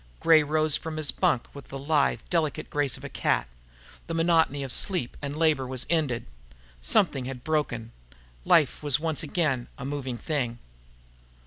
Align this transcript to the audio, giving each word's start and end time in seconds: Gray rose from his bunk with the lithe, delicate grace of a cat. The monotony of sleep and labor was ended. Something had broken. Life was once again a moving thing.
Gray 0.19 0.41
rose 0.41 0.75
from 0.75 0.97
his 0.97 1.11
bunk 1.11 1.45
with 1.53 1.67
the 1.67 1.77
lithe, 1.77 2.21
delicate 2.31 2.71
grace 2.71 2.97
of 2.97 3.03
a 3.03 3.07
cat. 3.07 3.47
The 4.07 4.15
monotony 4.15 4.63
of 4.63 4.71
sleep 4.71 5.15
and 5.21 5.37
labor 5.37 5.67
was 5.67 5.85
ended. 5.91 6.25
Something 6.81 7.25
had 7.25 7.43
broken. 7.43 7.91
Life 8.43 8.81
was 8.81 8.99
once 8.99 9.21
again 9.21 9.67
a 9.77 9.85
moving 9.85 10.17
thing. 10.17 10.57